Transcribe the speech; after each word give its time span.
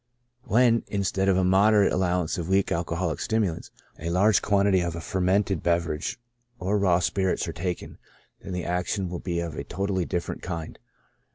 When, 0.45 0.83
instead 0.87 1.29
of 1.29 1.37
a 1.37 1.43
moderate 1.43 1.93
allowance 1.93 2.39
of 2.39 2.49
weak 2.49 2.69
alco 2.71 2.97
holic 2.97 3.19
stimulants, 3.19 3.69
a 3.99 4.09
large 4.09 4.41
quantity 4.41 4.81
of 4.81 4.95
a 4.95 4.99
fermented 4.99 5.61
beverage 5.61 6.19
or 6.57 6.79
raw 6.79 6.97
spirits 6.97 7.47
are 7.47 7.53
taken, 7.53 7.99
then 8.39 8.51
the 8.51 8.65
action 8.65 9.09
will 9.09 9.19
be 9.19 9.39
of 9.41 9.53
a 9.53 9.63
totally 9.63 10.05
different 10.05 10.41
kind. 10.41 10.79